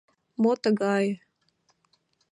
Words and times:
Мо 0.41 0.53
тыгае?» 0.63 1.11